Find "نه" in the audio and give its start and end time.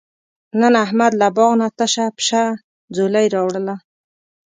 1.61-1.67